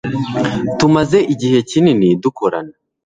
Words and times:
Tumaze 0.77 1.19
igihe 1.33 1.57
kinini 1.69 2.07
dukorana. 2.23 2.73